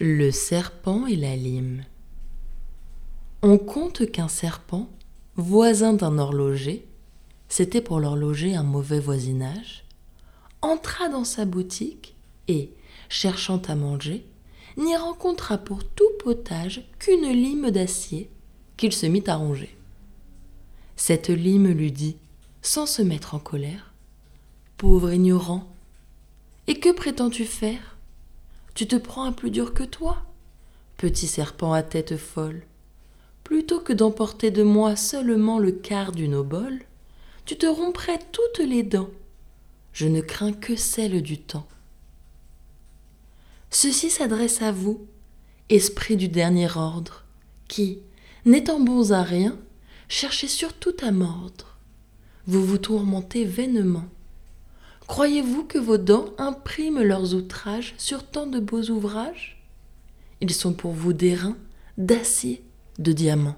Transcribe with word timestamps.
Le 0.00 0.30
serpent 0.30 1.08
et 1.08 1.16
la 1.16 1.34
lime. 1.34 1.82
On 3.42 3.58
compte 3.58 4.08
qu'un 4.08 4.28
serpent, 4.28 4.88
voisin 5.34 5.92
d'un 5.92 6.18
horloger, 6.18 6.86
c'était 7.48 7.80
pour 7.80 7.98
l'horloger 7.98 8.54
un 8.54 8.62
mauvais 8.62 9.00
voisinage, 9.00 9.84
entra 10.62 11.08
dans 11.08 11.24
sa 11.24 11.46
boutique 11.46 12.14
et, 12.46 12.70
cherchant 13.08 13.60
à 13.66 13.74
manger, 13.74 14.24
n'y 14.76 14.94
rencontra 14.96 15.58
pour 15.58 15.82
tout 15.82 16.10
potage 16.22 16.84
qu'une 17.00 17.32
lime 17.32 17.72
d'acier 17.72 18.30
qu'il 18.76 18.92
se 18.92 19.06
mit 19.06 19.24
à 19.26 19.34
ronger. 19.34 19.76
Cette 20.94 21.28
lime 21.28 21.72
lui 21.72 21.90
dit, 21.90 22.18
sans 22.62 22.86
se 22.86 23.02
mettre 23.02 23.34
en 23.34 23.40
colère, 23.40 23.92
Pauvre 24.76 25.12
ignorant, 25.12 25.66
et 26.68 26.78
que 26.78 26.92
prétends-tu 26.92 27.44
faire? 27.44 27.97
Tu 28.78 28.86
te 28.86 28.94
prends 28.94 29.24
un 29.24 29.32
plus 29.32 29.50
dur 29.50 29.74
que 29.74 29.82
toi, 29.82 30.18
petit 30.98 31.26
serpent 31.26 31.72
à 31.72 31.82
tête 31.82 32.16
folle. 32.16 32.62
Plutôt 33.42 33.80
que 33.80 33.92
d'emporter 33.92 34.52
de 34.52 34.62
moi 34.62 34.94
seulement 34.94 35.58
le 35.58 35.72
quart 35.72 36.12
d'une 36.12 36.36
obole, 36.36 36.82
tu 37.44 37.58
te 37.58 37.66
romprais 37.66 38.20
toutes 38.30 38.60
les 38.60 38.84
dents. 38.84 39.10
Je 39.92 40.06
ne 40.06 40.20
crains 40.20 40.52
que 40.52 40.76
celle 40.76 41.22
du 41.22 41.38
temps. 41.38 41.66
Ceci 43.70 44.10
s'adresse 44.10 44.62
à 44.62 44.70
vous, 44.70 45.04
esprit 45.70 46.16
du 46.16 46.28
dernier 46.28 46.68
ordre, 46.76 47.24
qui, 47.66 47.98
n'étant 48.44 48.78
bons 48.78 49.10
à 49.10 49.24
rien, 49.24 49.58
cherchez 50.06 50.46
surtout 50.46 50.94
à 51.02 51.10
mordre. 51.10 51.78
Vous 52.46 52.64
vous 52.64 52.78
tourmentez 52.78 53.44
vainement. 53.44 54.06
Croyez-vous 55.08 55.64
que 55.64 55.78
vos 55.78 55.96
dents 55.96 56.26
impriment 56.36 57.02
leurs 57.02 57.34
outrages 57.34 57.94
sur 57.96 58.24
tant 58.24 58.46
de 58.46 58.60
beaux 58.60 58.90
ouvrages? 58.90 59.64
Ils 60.42 60.52
sont 60.52 60.74
pour 60.74 60.92
vous 60.92 61.14
d'airain, 61.14 61.56
d'acier, 61.96 62.62
de 62.98 63.12
diamants. 63.12 63.56